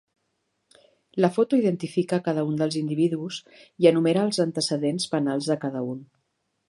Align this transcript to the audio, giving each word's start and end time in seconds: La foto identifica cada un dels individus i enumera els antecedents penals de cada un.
La 1.25 1.29
foto 1.35 1.59
identifica 1.63 2.19
cada 2.27 2.45
un 2.53 2.57
dels 2.61 2.77
individus 2.81 3.37
i 3.85 3.89
enumera 3.91 4.25
els 4.31 4.41
antecedents 4.47 5.09
penals 5.13 5.51
de 5.53 5.59
cada 5.67 5.85
un. 5.93 6.05